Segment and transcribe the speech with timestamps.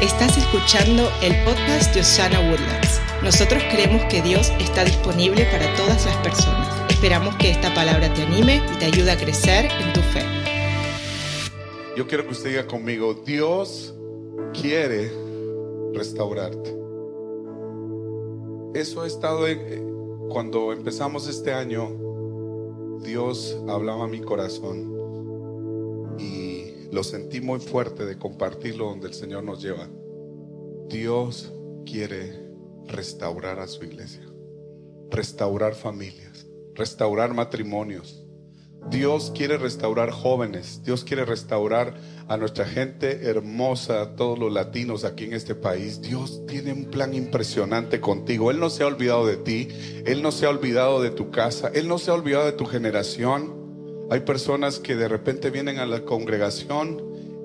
[0.00, 3.00] Estás escuchando el podcast de Osana Woodlands.
[3.24, 6.68] Nosotros creemos que Dios está disponible para todas las personas.
[6.88, 10.22] Esperamos que esta palabra te anime y te ayude a crecer en tu fe.
[11.96, 13.92] Yo quiero que usted diga conmigo, Dios
[14.52, 15.10] quiere
[15.92, 16.76] restaurarte.
[18.74, 24.97] Eso ha estado en, cuando empezamos este año, Dios hablaba a mi corazón
[26.90, 29.88] lo sentí muy fuerte de compartirlo donde el Señor nos lleva.
[30.88, 31.52] Dios
[31.84, 32.48] quiere
[32.86, 34.26] restaurar a su iglesia,
[35.10, 38.28] restaurar familias, restaurar matrimonios,
[38.90, 41.94] Dios quiere restaurar jóvenes, Dios quiere restaurar
[42.26, 46.00] a nuestra gente hermosa, todos los latinos aquí en este país.
[46.00, 48.50] Dios tiene un plan impresionante contigo.
[48.50, 49.68] Él no se ha olvidado de ti,
[50.06, 52.64] Él no se ha olvidado de tu casa, Él no se ha olvidado de tu
[52.64, 53.57] generación.
[54.10, 57.02] Hay personas que de repente vienen a la congregación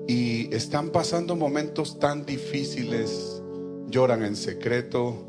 [0.08, 3.42] y están pasando momentos tan difíciles,
[3.88, 5.26] lloran en secreto,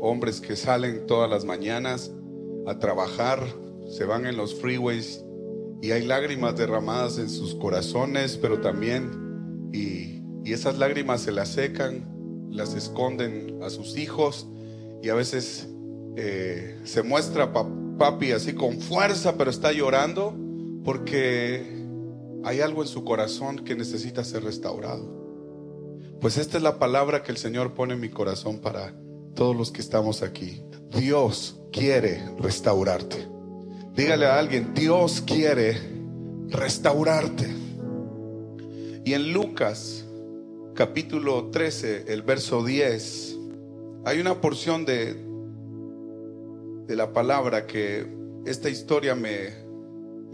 [0.00, 2.12] hombres que salen todas las mañanas
[2.66, 3.40] a trabajar,
[3.90, 5.22] se van en los freeways
[5.82, 10.12] y hay lágrimas derramadas en sus corazones, pero también, y,
[10.50, 14.46] esas lágrimas se las secan, las esconden a sus hijos
[15.02, 15.68] y a veces
[16.16, 20.43] eh, se muestra papi así con fuerza, pero está llorando
[20.84, 21.84] porque
[22.44, 25.24] hay algo en su corazón que necesita ser restaurado.
[26.20, 28.94] Pues esta es la palabra que el Señor pone en mi corazón para
[29.34, 30.62] todos los que estamos aquí.
[30.90, 33.26] Dios quiere restaurarte.
[33.96, 35.78] Dígale a alguien, Dios quiere
[36.48, 37.48] restaurarte.
[39.04, 40.04] Y en Lucas
[40.74, 43.36] capítulo 13, el verso 10,
[44.04, 45.14] hay una porción de,
[46.86, 48.06] de la palabra que
[48.44, 49.63] esta historia me,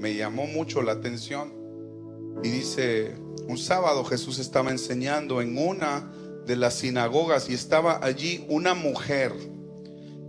[0.01, 1.53] me llamó mucho la atención.
[2.43, 3.15] Y dice,
[3.47, 6.11] un sábado Jesús estaba enseñando en una
[6.47, 9.33] de las sinagogas y estaba allí una mujer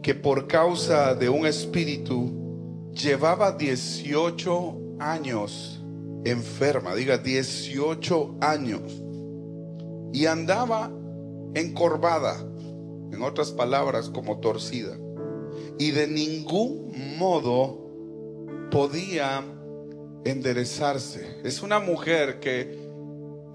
[0.03, 5.81] que por causa de un espíritu llevaba 18 años
[6.23, 8.81] enferma, diga 18 años,
[10.13, 10.91] y andaba
[11.53, 12.47] encorvada,
[13.11, 14.97] en otras palabras, como torcida,
[15.77, 17.89] y de ningún modo
[18.69, 19.43] podía
[20.25, 21.41] enderezarse.
[21.43, 22.89] Es una mujer que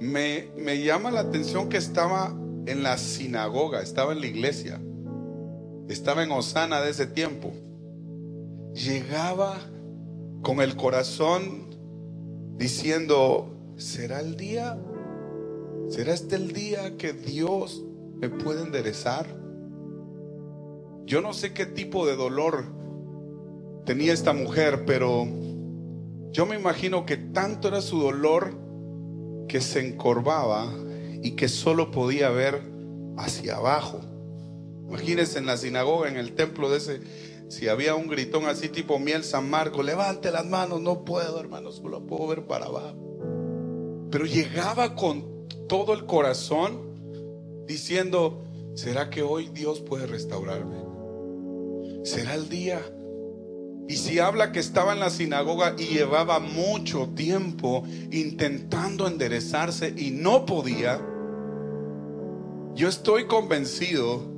[0.00, 2.34] me, me llama la atención que estaba
[2.66, 4.81] en la sinagoga, estaba en la iglesia,
[5.88, 7.53] estaba en Osana de ese tiempo
[8.77, 9.56] llegaba
[10.43, 11.75] con el corazón
[12.56, 14.78] diciendo, ¿será el día?
[15.88, 17.83] ¿Será este el día que Dios
[18.21, 19.27] me puede enderezar?
[21.06, 22.65] Yo no sé qué tipo de dolor
[23.84, 25.27] tenía esta mujer, pero
[26.33, 28.59] yo me imagino que tanto era su dolor
[29.49, 30.73] que se encorvaba
[31.23, 32.63] y que solo podía ver
[33.17, 34.01] hacia abajo.
[34.89, 37.01] Imagínense en la sinagoga, en el templo de ese,
[37.49, 41.73] si había un gritón así tipo miel San Marco, levante las manos, no puedo hermano,
[41.73, 42.97] solo puedo ver para abajo.
[44.11, 48.45] Pero llegaba con todo el corazón diciendo,
[48.75, 50.77] ¿será que hoy Dios puede restaurarme?
[52.05, 52.81] ¿Será el día?
[53.89, 60.11] Y si habla que estaba en la sinagoga y llevaba mucho tiempo intentando enderezarse y
[60.11, 61.01] no podía,
[62.75, 64.35] yo estoy convencido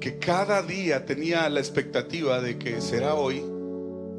[0.00, 3.42] que cada día tenía la expectativa de que será hoy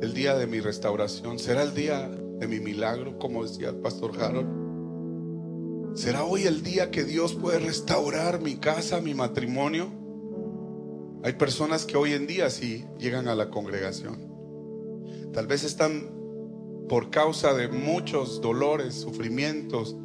[0.02, 4.12] el día de mi restauración, será el día de mi milagro, como decía el pastor
[4.22, 5.96] Harold.
[5.98, 10.07] ¿Será hoy el día que Dios puede restaurar mi casa, mi matrimonio?
[11.24, 14.32] Hay personas que hoy en día sí llegan a la congregación.
[15.34, 16.10] Tal vez están
[16.88, 19.96] por causa de muchos dolores, sufrimientos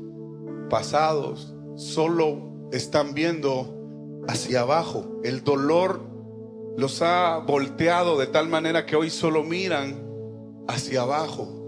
[0.68, 5.20] pasados, solo están viendo hacia abajo.
[5.22, 6.00] El dolor
[6.76, 10.02] los ha volteado de tal manera que hoy solo miran
[10.66, 11.58] hacia abajo.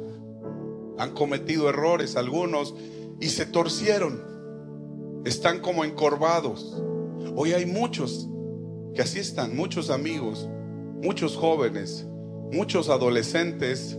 [0.98, 2.74] Han cometido errores algunos
[3.20, 4.22] y se torcieron.
[5.24, 6.82] Están como encorvados.
[7.36, 8.28] Hoy hay muchos
[8.94, 10.48] que así están, muchos amigos,
[11.02, 12.06] muchos jóvenes,
[12.52, 13.98] muchos adolescentes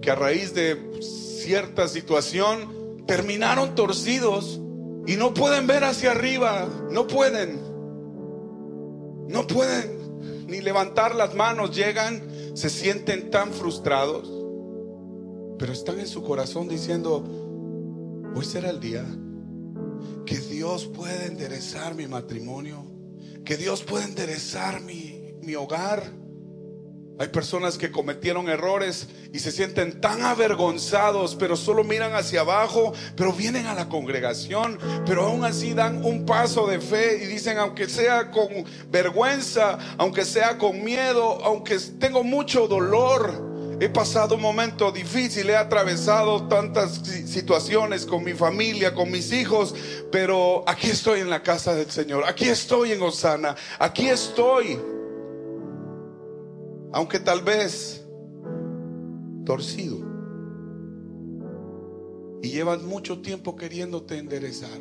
[0.00, 4.60] que a raíz de cierta situación terminaron torcidos
[5.06, 7.60] y no pueden ver hacia arriba, no pueden.
[9.28, 12.22] No pueden ni levantar las manos, llegan,
[12.54, 14.28] se sienten tan frustrados,
[15.58, 17.24] pero están en su corazón diciendo,
[18.34, 19.04] hoy será el día
[20.24, 22.97] que Dios puede enderezar mi matrimonio,
[23.44, 26.02] que Dios puede enderezar mi, mi hogar,
[27.20, 32.92] Hay personas que cometieron errores y se sienten tan avergonzados, pero solo miran hacia abajo,
[33.16, 37.58] pero vienen a la congregación, pero aún así dan un paso de fe y dicen,
[37.58, 38.46] aunque sea con
[38.88, 43.47] vergüenza, aunque sea con miedo, aunque tengo mucho dolor,
[43.80, 49.74] He pasado un momento difícil, he atravesado tantas situaciones con mi familia, con mis hijos,
[50.10, 54.78] pero aquí estoy en la casa del Señor, aquí estoy en Osana, aquí estoy
[56.92, 58.06] aunque tal vez
[59.44, 59.98] torcido.
[62.42, 64.80] Y llevas mucho tiempo queriéndote enderezar.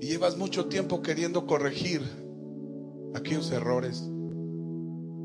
[0.00, 2.02] Y llevas mucho tiempo queriendo corregir
[3.14, 4.02] aquellos errores.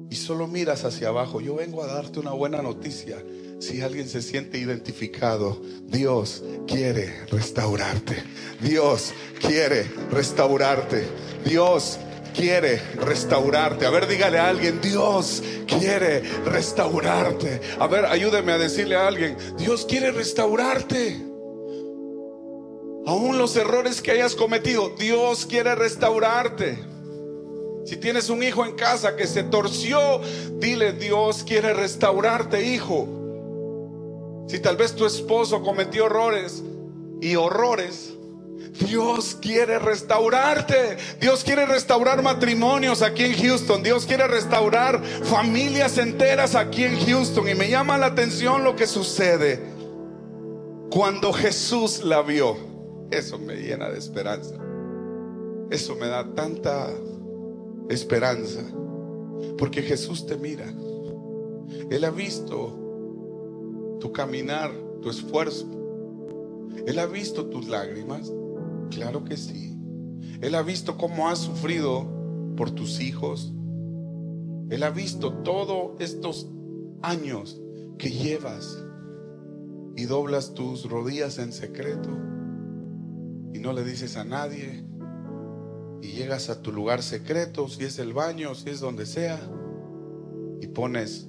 [0.09, 1.42] Y solo miras hacia abajo.
[1.42, 3.24] Yo vengo a darte una buena noticia.
[3.59, 8.24] Si alguien se siente identificado, Dios quiere restaurarte.
[8.62, 11.06] Dios quiere restaurarte.
[11.44, 12.00] Dios
[12.38, 13.86] quiere restaurarte.
[13.86, 17.60] A ver, dígale a alguien, Dios quiere restaurarte.
[17.80, 21.25] A ver, ayúdeme a decirle a alguien, Dios quiere restaurarte.
[23.07, 26.77] Aún los errores que hayas cometido, Dios quiere restaurarte.
[27.88, 30.19] Si tienes un hijo en casa que se torció,
[30.60, 33.07] dile, Dios quiere restaurarte, hijo.
[34.50, 36.63] Si tal vez tu esposo cometió errores
[37.22, 38.13] y horrores,
[38.78, 40.98] Dios quiere restaurarte.
[41.22, 43.81] Dios quiere restaurar matrimonios aquí en Houston.
[43.81, 47.48] Dios quiere restaurar familias enteras aquí en Houston.
[47.48, 49.62] Y me llama la atención lo que sucede
[50.92, 52.57] cuando Jesús la vio.
[53.12, 54.56] Eso me llena de esperanza.
[55.72, 56.89] Eso me da tanta
[57.89, 58.62] esperanza.
[59.57, 60.72] Porque Jesús te mira.
[61.89, 65.68] Él ha visto tu caminar, tu esfuerzo.
[66.86, 68.31] Él ha visto tus lágrimas.
[68.92, 69.75] Claro que sí.
[70.42, 72.07] Él ha visto cómo has sufrido
[72.56, 73.54] por tus hijos.
[74.69, 76.50] Él ha visto todos estos
[77.01, 77.62] años
[77.98, 78.84] que llevas
[79.95, 82.10] y doblas tus rodillas en secreto
[83.54, 84.87] y no le dices a nadie
[86.02, 89.40] y llegas a tu lugar secreto, si es el baño, si es donde sea,
[90.62, 91.28] y pones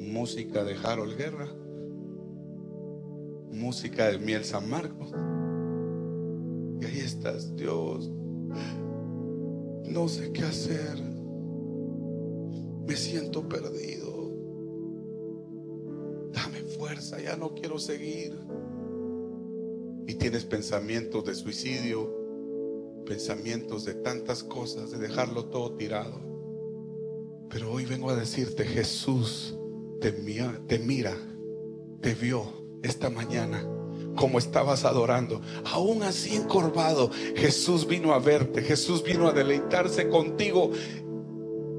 [0.00, 1.48] música de Harold Guerra,
[3.50, 5.12] música de Miel San Marcos.
[6.80, 8.10] Y ahí estás, Dios.
[9.84, 11.02] No sé qué hacer.
[12.86, 14.32] Me siento perdido.
[16.32, 18.38] Dame fuerza, ya no quiero seguir.
[20.06, 22.27] Y tienes pensamientos de suicidio,
[23.08, 26.20] pensamientos de tantas cosas, de dejarlo todo tirado.
[27.48, 29.56] Pero hoy vengo a decirte, Jesús
[30.00, 31.16] te mira, te, mira,
[32.02, 32.44] te vio
[32.82, 33.66] esta mañana
[34.14, 35.40] como estabas adorando.
[35.64, 40.70] Aún así encorvado, Jesús vino a verte, Jesús vino a deleitarse contigo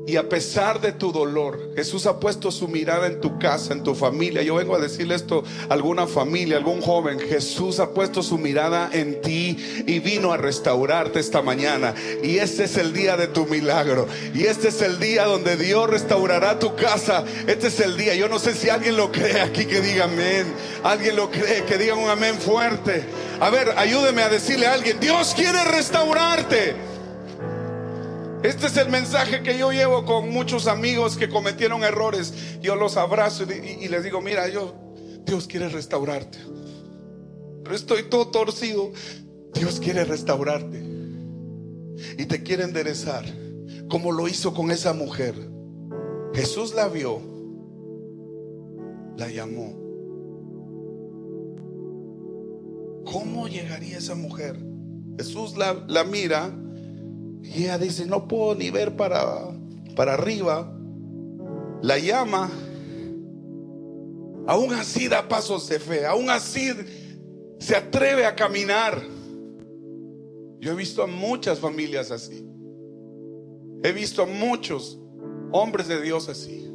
[0.09, 3.83] y a pesar de tu dolor, Jesús ha puesto su mirada en tu casa, en
[3.83, 4.41] tu familia.
[4.41, 7.19] Yo vengo a decirle esto a alguna familia, algún joven.
[7.19, 11.94] Jesús ha puesto su mirada en ti y vino a restaurarte esta mañana.
[12.23, 14.07] Y este es el día de tu milagro.
[14.33, 17.23] Y este es el día donde Dios restaurará tu casa.
[17.45, 18.15] Este es el día.
[18.15, 20.51] Yo no sé si alguien lo cree aquí que diga amén.
[20.83, 23.03] Alguien lo cree, que diga un amén fuerte.
[23.39, 26.88] A ver, ayúdeme a decirle a alguien, Dios quiere restaurarte.
[28.44, 32.33] Este es el mensaje que yo llevo con muchos amigos que cometieron errores.
[32.62, 34.75] Yo los abrazo y, les digo, mira, yo,
[35.25, 36.38] Dios quiere restaurarte.
[37.63, 38.94] Pero estoy todo torcido.
[39.53, 40.81] Dios quiere restaurarte.
[42.18, 43.25] Y te quiere enderezar.
[43.90, 45.35] Como lo hizo con esa mujer.
[46.33, 47.19] Jesús la vio.
[49.18, 49.78] La llamó.
[53.04, 54.57] ¿Cómo llegaría esa mujer?
[55.18, 56.56] Jesús la, la mira
[57.43, 59.47] y ella dice, no puedo ni ver para,
[59.95, 60.71] para arriba.
[61.81, 62.49] La llama.
[64.47, 66.05] Aún así da pasos de fe.
[66.05, 66.71] Aún así
[67.59, 69.01] se atreve a caminar.
[70.59, 72.45] Yo he visto a muchas familias así.
[73.83, 74.99] He visto a muchos
[75.51, 76.69] hombres de Dios así.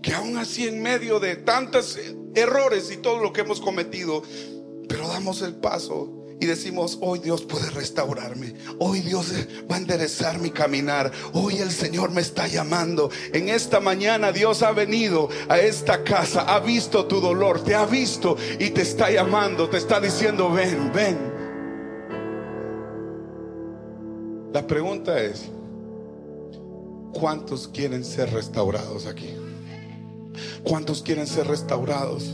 [0.00, 1.98] Que aún así en medio de tantos
[2.34, 4.22] errores y todo lo que hemos cometido,
[4.88, 9.32] pero damos el paso y decimos, hoy Dios puede restaurarme, hoy Dios
[9.70, 13.10] va a enderezar mi caminar, hoy el Señor me está llamando.
[13.32, 17.86] En esta mañana Dios ha venido a esta casa, ha visto tu dolor, te ha
[17.86, 21.18] visto y te está llamando, te está diciendo, ven, ven.
[24.52, 25.46] La pregunta es,
[27.12, 29.34] ¿cuántos quieren ser restaurados aquí?
[30.62, 32.32] ¿Cuántos quieren ser restaurados?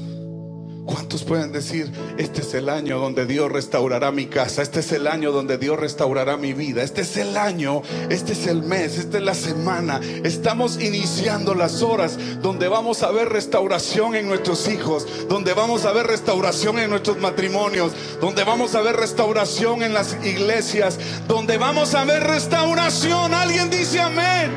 [0.90, 4.60] ¿Cuántos pueden decir, este es el año donde Dios restaurará mi casa?
[4.60, 6.82] Este es el año donde Dios restaurará mi vida.
[6.82, 10.00] Este es el año, este es el mes, esta es la semana.
[10.24, 15.92] Estamos iniciando las horas donde vamos a ver restauración en nuestros hijos, donde vamos a
[15.92, 21.94] ver restauración en nuestros matrimonios, donde vamos a ver restauración en las iglesias, donde vamos
[21.94, 23.32] a ver restauración.
[23.32, 24.50] Alguien dice amén.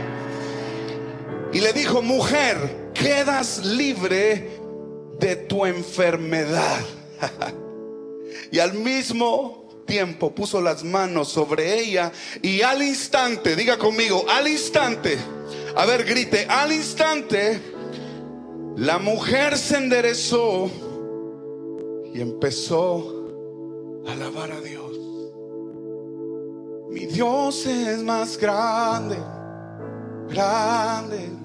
[1.53, 4.52] Y le dijo, mujer, quedas libre
[5.19, 6.79] de tu enfermedad.
[8.51, 14.47] y al mismo tiempo puso las manos sobre ella y al instante, diga conmigo, al
[14.47, 15.17] instante,
[15.75, 17.59] a ver, grite, al instante,
[18.77, 20.69] la mujer se enderezó
[22.13, 23.25] y empezó
[24.07, 24.91] a alabar a Dios.
[26.89, 29.17] Mi Dios es más grande,
[30.29, 31.42] grande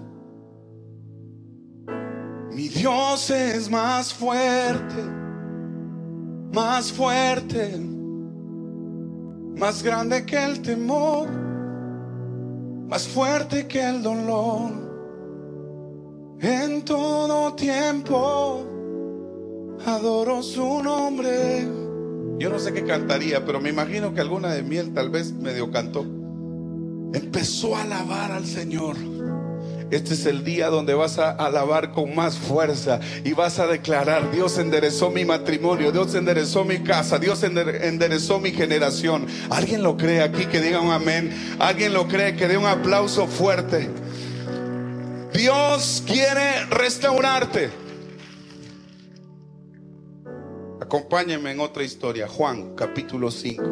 [2.58, 5.00] mi Dios es más fuerte,
[6.52, 7.78] más fuerte,
[9.56, 11.28] más grande que el temor,
[12.88, 14.72] más fuerte que el dolor.
[16.40, 18.66] En todo tiempo
[19.86, 21.62] adoro su nombre.
[22.40, 25.70] Yo no sé qué cantaría, pero me imagino que alguna de miel tal vez medio
[25.70, 26.00] cantó.
[27.14, 28.96] Empezó a alabar al Señor.
[29.90, 34.30] Este es el día donde vas a alabar con más fuerza y vas a declarar,
[34.30, 39.26] Dios enderezó mi matrimonio, Dios enderezó mi casa, Dios enderezó mi generación.
[39.48, 41.32] ¿Alguien lo cree aquí que diga un amén?
[41.58, 43.88] ¿Alguien lo cree que dé un aplauso fuerte?
[45.32, 47.70] Dios quiere restaurarte.
[50.82, 53.62] Acompáñenme en otra historia, Juan capítulo 5.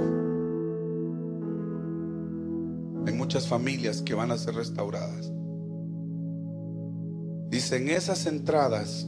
[3.07, 5.31] Hay muchas familias que van a ser restauradas.
[7.49, 9.07] Dice, en esas entradas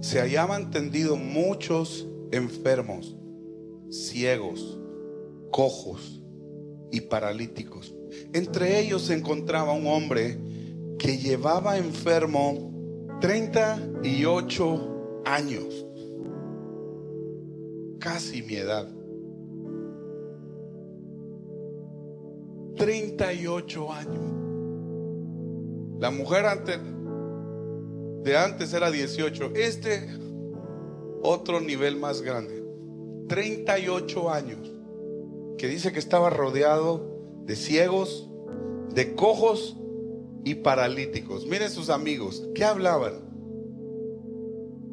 [0.00, 3.16] se hallaban tendidos muchos enfermos,
[3.90, 4.78] ciegos,
[5.50, 6.22] cojos
[6.90, 7.94] y paralíticos.
[8.32, 10.38] Entre ellos se encontraba un hombre
[10.98, 12.72] que llevaba enfermo
[13.20, 15.86] 38 años,
[17.98, 18.88] casi mi edad.
[22.76, 24.32] 38 años.
[26.00, 26.80] La mujer antes
[28.24, 29.52] de antes era 18.
[29.54, 30.08] Este
[31.22, 32.64] otro nivel más grande.
[33.28, 34.72] 38 años.
[35.58, 38.28] Que dice que estaba rodeado de ciegos,
[38.92, 39.76] de cojos
[40.42, 41.46] y paralíticos.
[41.46, 42.48] Miren sus amigos.
[42.54, 43.20] ¿Qué hablaban?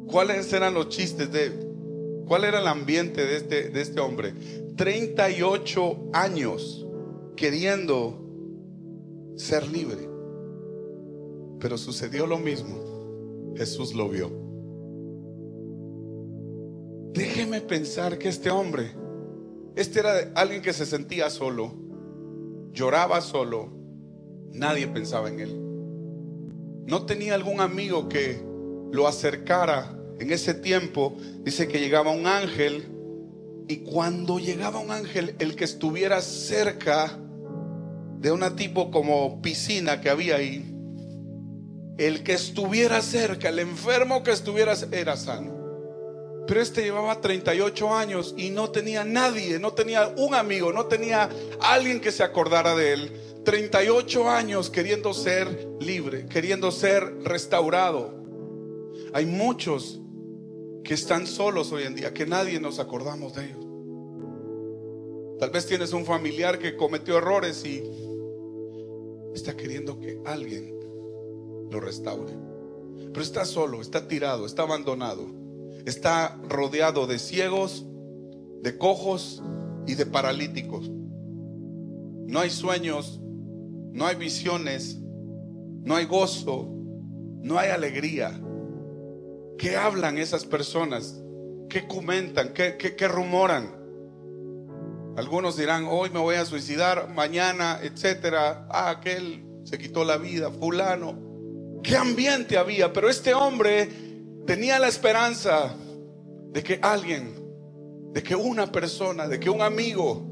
[0.06, 1.72] ¿Cuáles eran los chistes de
[2.26, 4.32] ¿Cuál era el ambiente de este, de este hombre?
[4.76, 6.86] 38 años
[7.36, 8.18] queriendo
[9.36, 10.08] ser libre.
[11.58, 12.91] Pero sucedió lo mismo
[13.56, 14.30] Jesús lo vio.
[17.12, 18.92] Déjeme pensar que este hombre,
[19.76, 21.74] este era alguien que se sentía solo,
[22.72, 23.70] lloraba solo,
[24.52, 25.62] nadie pensaba en él.
[26.86, 28.42] No tenía algún amigo que
[28.90, 29.98] lo acercara.
[30.18, 32.88] En ese tiempo dice que llegaba un ángel
[33.68, 37.18] y cuando llegaba un ángel, el que estuviera cerca
[38.18, 40.71] de una tipo como piscina que había ahí,
[42.06, 45.62] el que estuviera cerca, el enfermo que estuviera era sano.
[46.46, 51.30] Pero este llevaba 38 años y no tenía nadie, no tenía un amigo, no tenía
[51.60, 53.12] alguien que se acordara de él.
[53.44, 58.12] 38 años queriendo ser libre, queriendo ser restaurado.
[59.12, 60.00] Hay muchos
[60.82, 63.66] que están solos hoy en día, que nadie nos acordamos de ellos.
[65.38, 67.82] Tal vez tienes un familiar que cometió errores y
[69.34, 70.81] está queriendo que alguien
[71.72, 72.32] lo restaure.
[73.12, 75.26] Pero está solo, está tirado, está abandonado.
[75.84, 77.84] Está rodeado de ciegos,
[78.62, 79.42] de cojos
[79.86, 80.90] y de paralíticos.
[82.26, 83.20] No hay sueños,
[83.92, 86.68] no hay visiones, no hay gozo,
[87.42, 88.40] no hay alegría.
[89.58, 91.20] ¿Qué hablan esas personas?
[91.68, 92.52] ¿Qué comentan?
[92.54, 93.74] ¿Qué, qué, rumoran?
[95.16, 98.66] Algunos dirán, hoy me voy a suicidar, mañana, etcétera.
[98.70, 101.31] Ah, aquel se quitó la vida, fulano
[101.82, 103.88] qué ambiente había, pero este hombre
[104.46, 105.76] tenía la esperanza
[106.52, 107.34] de que alguien,
[108.12, 110.28] de que una persona, de que un amigo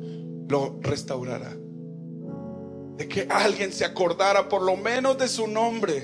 [0.49, 1.57] lo restaurara.
[2.97, 6.03] De que alguien se acordara por lo menos de su nombre.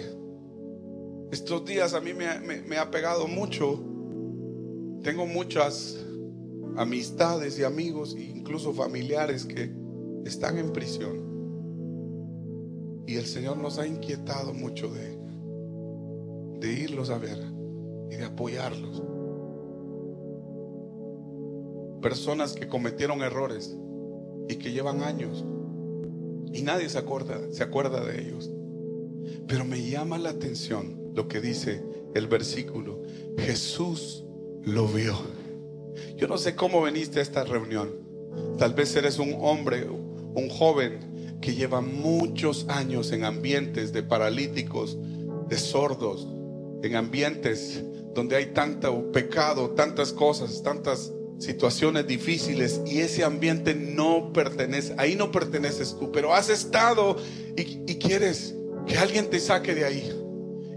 [1.30, 3.84] Estos días a mí me, ha pegado mucho.
[5.02, 5.98] Tengo muchas
[6.76, 9.70] amistades y amigos, incluso familiares que
[10.24, 11.26] están en prisión.
[13.06, 15.18] Y el Señor nos ha inquietado mucho de
[16.58, 17.38] de irlos a ver
[18.10, 19.02] y de apoyarlos.
[22.06, 23.76] personas que cometieron errores
[24.48, 25.44] y que llevan años
[26.52, 28.48] y nadie se acuerda, se acuerda de ellos.
[29.48, 31.82] Pero me llama la atención lo que dice
[32.14, 33.02] el versículo.
[33.38, 34.25] Jesús
[34.62, 35.16] lo vio.
[36.16, 37.90] Yo no sé cómo veniste a esta reunión.
[38.56, 44.96] Tal vez eres un hombre, un joven que lleva muchos años en ambientes de paralíticos,
[45.48, 46.28] de sordos,
[46.83, 47.83] en ambientes
[48.14, 55.14] donde hay tanto pecado, tantas cosas, tantas situaciones difíciles y ese ambiente no pertenece, ahí
[55.14, 57.16] no perteneces tú, pero has estado
[57.56, 58.54] y, quieres
[58.87, 60.12] que alguien te saque de ahí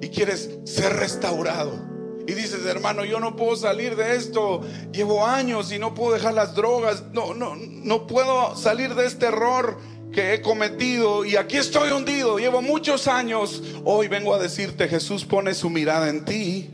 [0.02, 1.88] y quieres ser restaurado.
[2.28, 4.62] Y dices, hermano, yo no puedo salir de esto.
[4.92, 7.06] Llevo años y no puedo dejar las drogas.
[7.12, 9.80] No, no, no puedo salir de este error
[10.22, 11.26] he cometido.
[11.26, 12.38] Y aquí estoy hundido.
[12.38, 13.62] Llevo muchos años.
[13.84, 16.70] Hoy vengo a decirte, Jesús pone su mirada en ti.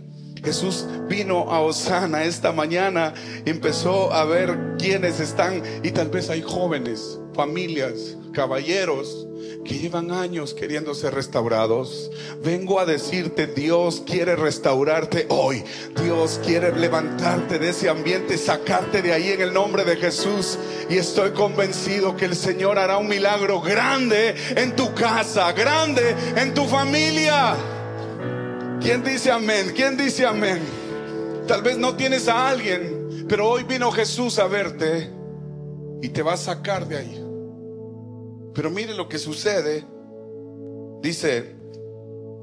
[0.45, 6.43] Jesús vino a Osana esta mañana, empezó a ver quiénes están y tal vez hay
[6.43, 9.25] jóvenes, familias, caballeros
[9.65, 12.11] que llevan años queriendo ser restaurados.
[12.43, 15.63] Vengo a decirte, Dios quiere restaurarte hoy.
[16.01, 20.59] Dios quiere levantarte de ese ambiente, sacarte de ahí en el nombre de Jesús.
[20.89, 26.53] Y estoy convencido que el Señor hará un milagro grande en tu casa, grande en
[26.53, 27.55] tu familia.
[28.79, 29.73] ¿Quién dice amén?
[29.75, 30.59] ¿Quién dice amén?
[31.47, 35.09] Tal vez no tienes a alguien, pero hoy vino Jesús a verte
[36.01, 37.24] y te va a sacar de ahí.
[38.55, 39.85] Pero mire lo que sucede.
[41.01, 41.55] Dice,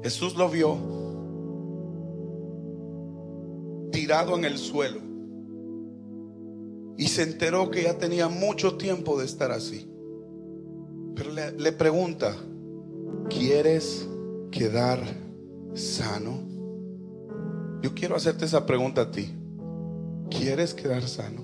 [0.03, 0.77] Jesús lo vio
[3.91, 4.99] tirado en el suelo
[6.97, 9.89] y se enteró que ya tenía mucho tiempo de estar así.
[11.15, 12.35] Pero le, pregunta,
[13.29, 14.07] ¿quieres
[14.51, 14.99] quedar
[15.73, 16.39] sano?
[17.81, 19.33] Yo quiero hacerte esa pregunta a ti.
[20.29, 21.43] ¿Quieres quedar sano?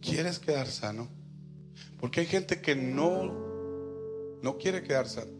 [0.00, 1.21] ¿Quieres quedar sano?
[2.02, 3.32] Porque hay gente que no,
[4.42, 5.30] no quiere quedar sano.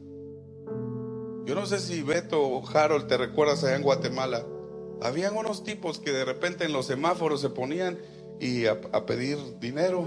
[1.45, 4.47] Yo no sé si Beto o Harold te recuerdas allá en Guatemala.
[5.03, 7.99] Habían unos tipos que de repente en los semáforos se ponían
[8.39, 10.07] y a, pedir dinero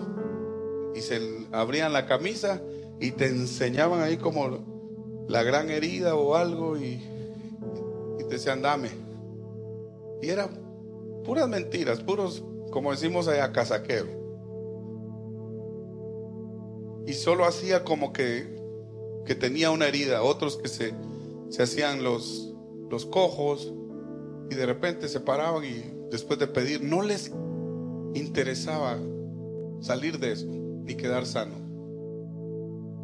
[0.95, 1.19] y se
[1.51, 2.61] abrían la camisa
[3.01, 7.03] y te enseñaban ahí como la gran herida o algo y,
[8.17, 8.91] y te decían dame.
[10.21, 10.51] Y eran
[11.25, 14.24] puras mentiras, puros, como decimos allá, casaquero
[17.07, 18.47] y solo hacía como que,
[19.25, 20.93] que tenía una herida, otros que se,
[21.49, 22.53] se hacían los,
[22.89, 23.73] los cojos
[24.49, 27.31] y de repente se paraban y después de pedir no les
[28.13, 28.97] interesaba
[29.81, 31.65] salir de eso ni quedar sano.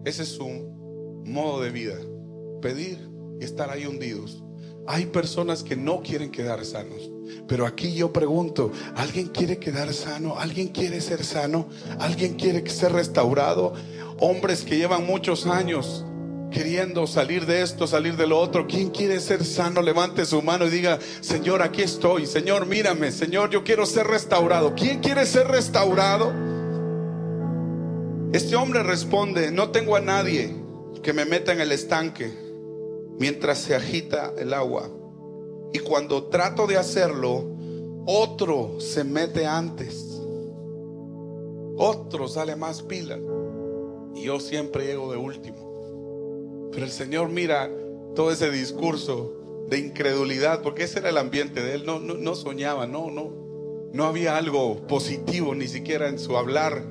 [0.06, 1.96] Ese es un modo de vida,
[2.62, 2.98] pedir
[3.40, 4.44] y estar ahí hundidos.
[4.88, 7.12] Hay personas que no quieren quedar sanos.
[7.48, 10.40] Pero aquí yo pregunto, ¿alguien quiere quedar sano?
[10.40, 11.68] ¿Alguien quiere ser sano?
[12.00, 13.74] ¿Alguien quiere ser restaurado?
[14.20, 16.06] Hombres que llevan muchos años
[16.52, 18.68] queriendo salir de esto, salir de lo otro.
[18.68, 19.82] ¿Quién quiere ser sano?
[19.82, 22.28] Levante su mano y diga, Señor, aquí estoy.
[22.28, 23.12] Señor, mírame.
[23.12, 24.76] Señor, yo quiero ser restaurado.
[24.76, 26.32] ¿Quién quiere ser restaurado?
[28.34, 30.56] Este hombre responde, no tengo a nadie
[31.04, 32.32] que me meta en el estanque
[33.20, 34.90] mientras se agita el agua.
[35.74, 37.46] Y cuando trato de hacerlo,
[38.06, 40.20] otro se mete antes.
[41.78, 43.18] Otro sale más pila.
[44.16, 46.70] Y yo siempre llego de último.
[46.72, 47.70] Pero el Señor mira
[48.16, 49.34] todo ese discurso
[49.70, 51.86] de incredulidad, porque ese era el ambiente de él.
[51.86, 53.32] No, no, soñaba, no, no.
[53.94, 56.84] No había algo positivo ni siquiera en su hablar.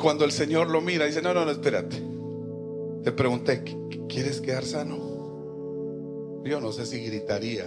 [0.00, 1.96] Cuando el Señor lo mira, dice, no, no, no, espérate.
[3.04, 3.62] Te pregunté,
[4.08, 5.09] ¿quieres quedar sano?
[6.44, 7.66] Yo no sé si gritaría.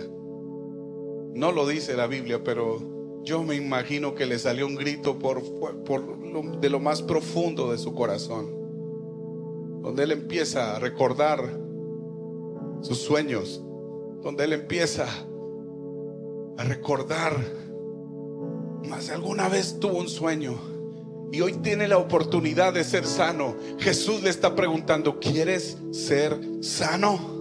[1.33, 5.41] No lo dice la Biblia, pero yo me imagino que le salió un grito por,
[6.59, 11.59] de lo más profundo de su corazón, donde él empieza a recordar
[12.81, 13.63] sus sueños,
[14.21, 15.07] donde él empieza
[16.57, 17.37] a recordar,
[18.89, 20.73] más alguna vez tuvo un sueño
[21.31, 23.55] y hoy tiene la oportunidad de ser sano.
[23.79, 27.32] Jesús le está preguntando, ¿quieres ser sano?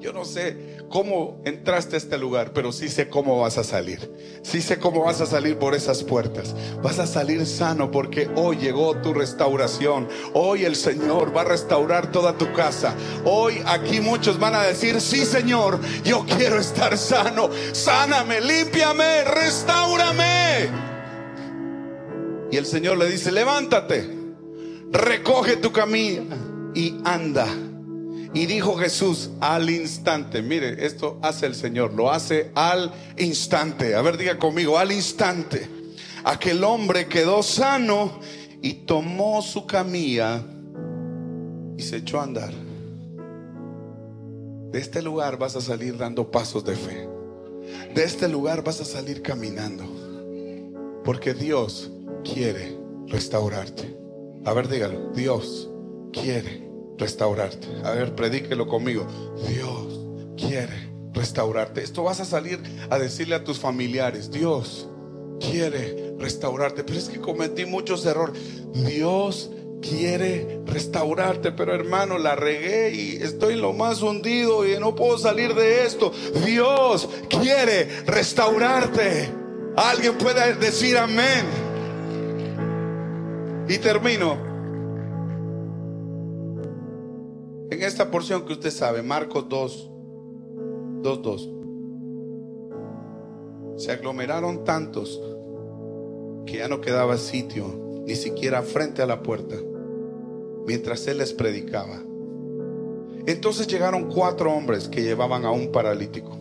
[0.00, 4.12] Yo no sé cómo entraste a este lugar, pero sí sé cómo vas a salir.
[4.42, 6.54] Sí sé cómo vas a salir por esas puertas.
[6.82, 10.08] Vas a salir sano porque hoy llegó tu restauración.
[10.34, 12.94] Hoy el Señor va a restaurar toda tu casa.
[13.24, 17.50] Hoy aquí muchos van a decir, sí Señor, yo quiero estar sano.
[17.72, 20.68] Sáname, límpiame, restaurame.
[22.52, 24.08] Y el Señor le dice, levántate,
[24.92, 27.48] recoge tu camino y anda
[28.34, 33.94] Y dijo Jesús al instante, mire, esto hace el Señor, lo hace al instante.
[33.94, 35.68] A ver, diga conmigo, al instante.
[36.24, 38.20] Aquel hombre quedó sano
[38.60, 40.42] y tomó su camilla
[41.76, 42.52] y se echó a andar.
[44.70, 47.08] De este lugar vas a salir dando pasos de fe.
[47.94, 49.84] De este lugar vas a salir caminando.
[51.02, 51.90] Porque Dios
[52.22, 53.96] quiere restaurarte.
[54.44, 55.12] A ver, dígalo.
[55.14, 55.70] Dios
[56.12, 56.67] quiere
[56.98, 57.66] restaurarte.
[57.84, 59.06] A ver, predíquelo conmigo.
[59.48, 60.00] Dios
[60.36, 61.82] quiere restaurarte.
[61.82, 64.30] Esto vas a salir a decirle a tus familiares.
[64.30, 64.88] Dios
[65.40, 66.84] quiere restaurarte.
[66.84, 68.40] Pero es que cometí muchos errores.
[68.74, 75.18] Dios quiere restaurarte, pero hermano, la regué y estoy lo más hundido y no puedo
[75.18, 76.12] salir de esto.
[76.44, 79.30] Dios quiere restaurarte.
[79.76, 81.46] Alguien puede decir amén.
[83.68, 84.47] Y termino.
[87.78, 89.90] En esta porción que usted sabe, Marcos 2,
[91.00, 91.50] 2, 2.
[93.76, 95.22] Se aglomeraron tantos
[96.44, 99.54] que ya no quedaba sitio ni siquiera frente a la puerta,
[100.66, 102.02] mientras él les predicaba.
[103.26, 106.36] Entonces llegaron cuatro hombres que llevaban a un paralítico.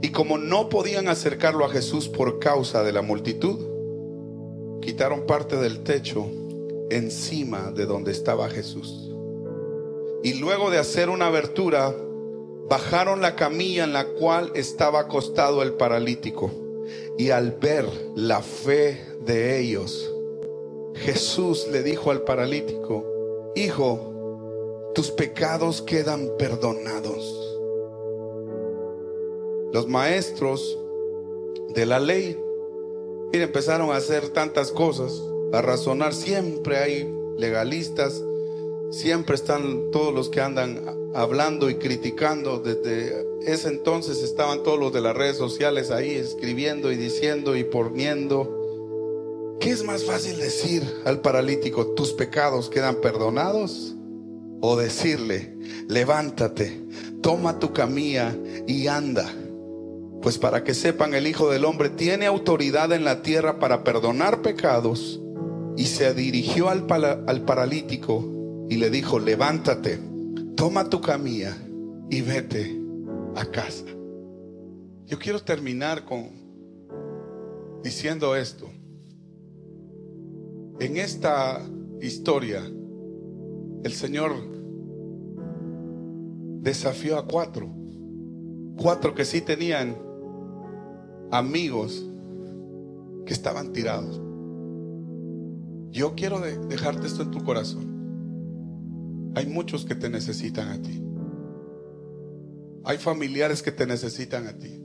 [0.00, 5.82] Y como no podían acercarlo a Jesús por causa de la multitud, quitaron parte del
[5.82, 6.24] techo
[6.88, 9.07] encima de donde estaba Jesús.
[10.22, 11.94] Y luego de hacer una abertura,
[12.68, 16.50] bajaron la camilla en la cual estaba acostado el paralítico.
[17.16, 20.12] Y al ver la fe de ellos,
[20.94, 23.04] Jesús le dijo al paralítico,
[23.54, 27.34] Hijo, tus pecados quedan perdonados.
[29.72, 30.78] Los maestros
[31.74, 32.40] de la ley
[33.32, 36.14] empezaron a hacer tantas cosas, a razonar.
[36.14, 38.24] Siempre hay legalistas,
[38.90, 42.58] siempre están todos los que andan hablando y criticando.
[42.58, 47.64] Desde ese entonces estaban todos los de las redes sociales ahí escribiendo y diciendo y
[47.64, 48.58] poniendo
[49.60, 53.94] ¿Qué es más fácil decir al paralítico, tus pecados quedan perdonados?
[54.60, 55.56] O decirle,
[55.88, 56.80] levántate,
[57.20, 58.36] toma tu camilla
[58.68, 59.28] y anda.
[60.22, 64.42] Pues para que sepan, el Hijo del Hombre tiene autoridad en la tierra para perdonar
[64.42, 65.20] pecados.
[65.76, 66.86] Y se dirigió al,
[67.26, 68.37] al paralítico
[68.68, 69.98] y le dijo, levántate,
[70.56, 71.56] toma tu camilla
[72.10, 72.80] y vete
[73.34, 73.84] a casa.
[75.06, 76.28] Yo quiero terminar con
[77.82, 78.68] diciendo esto.
[80.80, 81.62] En esta
[82.00, 82.62] historia,
[83.82, 84.32] el Señor
[86.60, 87.68] desafió a cuatro,
[88.76, 89.96] cuatro que sí tenían
[91.30, 92.06] amigos
[93.24, 94.20] que estaban tirados.
[95.90, 97.87] Yo quiero dejarte esto en tu corazón.
[99.38, 101.00] Hay muchos que te necesitan a ti.
[102.84, 104.82] Hay familiares que te necesitan a ti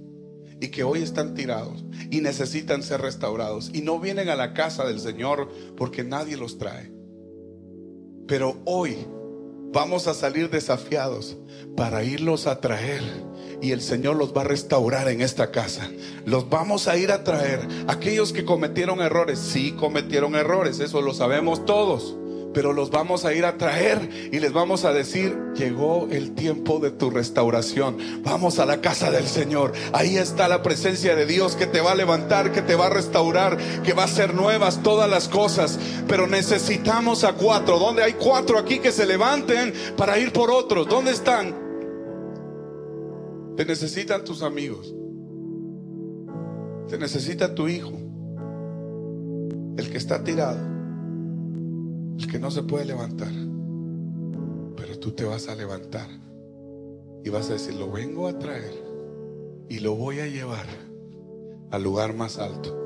[0.61, 4.85] y que hoy están tirados y necesitan ser restaurados y no vienen a la casa
[4.85, 6.93] del Señor porque nadie los trae.
[8.27, 8.95] Pero hoy
[9.71, 11.35] vamos a salir desafiados
[11.75, 13.01] para irlos a traer
[13.59, 15.89] y el Señor los va a restaurar en esta casa.
[16.27, 17.67] Los vamos a ir a traer.
[17.87, 22.17] Aquellos que cometieron errores, sí cometieron errores, eso lo sabemos todos
[22.53, 26.79] pero los vamos a ir a traer y les vamos a decir, llegó el tiempo
[26.79, 27.97] de tu restauración.
[28.23, 29.73] Vamos a la casa del Señor.
[29.91, 32.89] Ahí está la presencia de Dios que te va a levantar, que te va a
[32.89, 35.79] restaurar, que va a hacer nuevas todas las cosas.
[36.07, 37.79] Pero necesitamos a cuatro.
[37.79, 40.87] ¿Dónde hay cuatro aquí que se levanten para ir por otros?
[40.87, 41.61] ¿Dónde están?
[43.57, 44.93] Te necesitan tus amigos.
[46.89, 47.93] Te necesita tu hijo.
[49.77, 50.72] El que está tirado
[52.17, 53.31] el que no se puede levantar.
[54.75, 56.07] Pero tú te vas a levantar
[57.23, 58.73] y vas a decir, lo vengo a traer
[59.69, 60.65] y lo voy a llevar
[61.71, 62.77] al lugar más alto.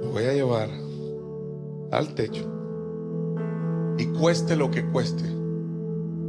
[0.00, 0.70] Lo voy a llevar
[1.90, 2.48] al techo.
[3.98, 5.24] Y cueste lo que cueste.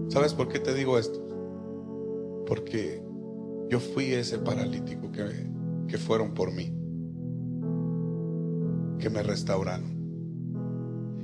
[0.08, 1.24] ¿Sabes por qué te digo esto?
[2.48, 3.04] Porque
[3.70, 5.24] yo fui ese paralítico que,
[5.88, 6.74] que fueron por mí.
[8.98, 9.99] Que me restauraron.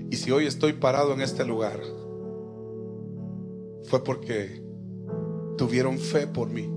[0.09, 1.79] Y si hoy estoy parado en este lugar,
[3.83, 4.61] fue porque
[5.57, 6.71] tuvieron fe por mí.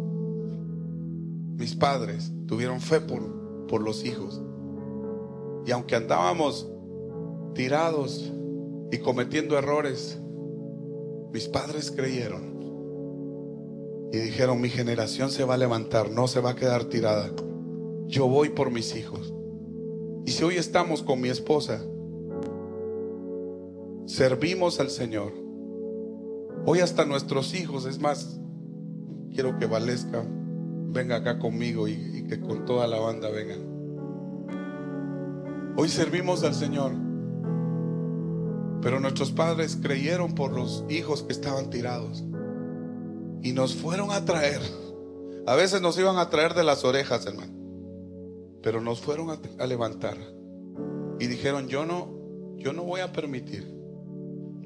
[1.56, 4.42] Mis padres tuvieron fe por, por los hijos.
[5.66, 6.70] Y aunque andábamos
[7.54, 8.32] tirados
[8.90, 10.18] y cometiendo errores,
[11.32, 12.58] mis padres creyeron.
[14.12, 17.30] Y dijeron, mi generación se va a levantar, no se va a quedar tirada.
[18.06, 19.34] Yo voy por mis hijos.
[20.24, 21.82] Y si hoy estamos con mi esposa,
[24.08, 25.32] servimos al Señor,
[26.70, 28.38] Hoy hasta nuestros hijos, es más,
[29.32, 30.22] quiero que Valesca
[30.90, 33.60] venga acá conmigo y, que con toda la banda vengan.
[35.78, 36.92] Hoy servimos al Señor,
[38.82, 42.22] pero nuestros padres creyeron por los hijos que estaban tirados
[43.42, 44.60] y nos fueron a traer.
[45.46, 47.54] A veces nos iban a traer de las orejas, hermano,
[48.62, 50.18] pero nos fueron a, a levantar
[51.18, 52.10] y dijeron, yo no,
[52.58, 53.77] yo no voy a permitir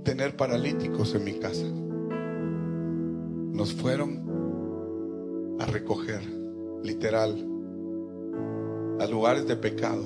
[0.03, 1.67] tener paralíticos en mi casa.
[3.53, 6.23] Nos fueron a recoger,
[6.83, 7.49] literal,
[8.99, 10.03] a lugares de pecado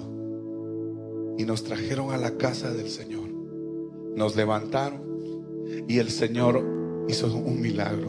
[1.39, 3.29] y nos trajeron a la casa del Señor.
[4.17, 5.03] Nos levantaron
[5.89, 6.65] y el Señor
[7.09, 8.09] hizo un milagro.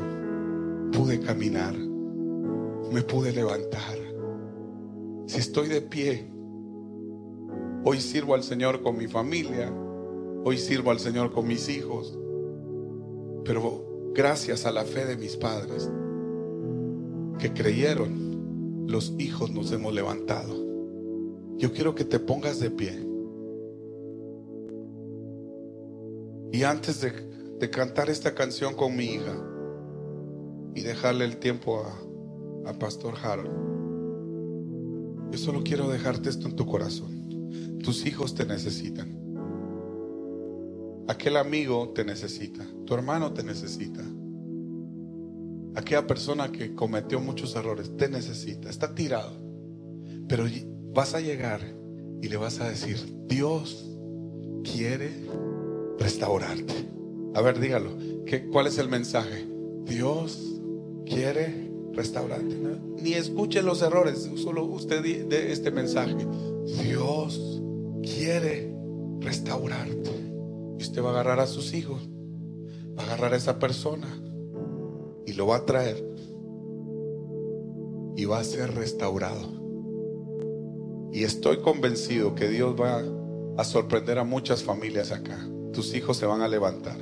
[0.92, 1.76] Pude caminar,
[2.92, 3.98] me pude levantar.
[5.26, 6.32] Si estoy de pie,
[7.84, 9.74] hoy sirvo al Señor con mi familia,
[10.50, 12.18] Hoy sirvo al Señor con mis hijos.
[13.44, 15.92] Pero gracias a la fe de mis padres
[17.38, 20.56] que creyeron, los hijos nos hemos levantado.
[21.58, 23.06] Yo quiero que te pongas de pie.
[26.54, 29.36] Y antes de, cantar esta canción con mi hija
[30.76, 31.84] y dejarle el tiempo
[32.66, 33.52] a, Pastor Harold,
[35.30, 37.80] yo solo quiero dejarte esto en tu corazón.
[37.84, 39.17] Tus hijos te necesitan.
[41.08, 44.04] Aquel amigo te necesita, tu hermano te necesita.
[45.76, 49.32] Aquella persona que cometió muchos errores te necesita, está tirado.
[50.28, 50.46] Pero
[50.94, 51.62] vas a llegar
[52.22, 53.90] y le vas a decir, Dios
[54.64, 55.12] quiere
[55.98, 56.74] restaurarte.
[57.36, 57.92] A ver, dígalo.
[58.26, 59.48] ¿qué, ¿Cuál es el mensaje?
[59.86, 60.60] Dios
[61.06, 62.58] quiere restaurarte.
[63.02, 66.18] Ni escuche los errores, solo usted de este mensaje.
[66.84, 67.62] Dios
[68.02, 68.76] quiere
[69.22, 70.27] restaurarte.
[70.78, 72.08] Y usted va a agarrar a sus hijos,
[72.98, 74.08] va a agarrar a esa persona
[75.26, 76.04] y lo va a traer
[78.16, 79.58] y va a ser restaurado.
[81.12, 83.04] Y estoy convencido que Dios va
[83.58, 85.38] a sorprender a muchas familias acá.
[85.74, 86.98] Tus hijos se van a levantar.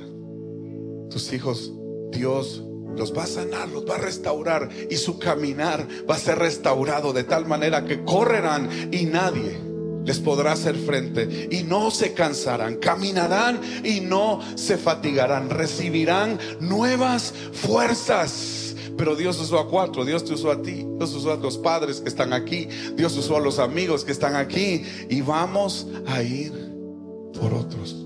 [1.10, 1.72] Tus hijos,
[2.10, 2.62] Dios
[2.96, 7.12] los va a sanar, los va a restaurar y su caminar va a ser restaurado
[7.12, 9.65] de tal manera que correrán y nadie
[10.06, 17.34] les podrá hacer frente y no se cansarán, caminarán y no se fatigarán, recibirán nuevas
[17.52, 18.74] fuerzas.
[18.96, 22.00] Pero Dios usó a cuatro, Dios te usó a ti, Dios usó a los padres
[22.00, 26.52] que están aquí, Dios usó a los amigos que están aquí y vamos a ir
[27.38, 28.05] por otros.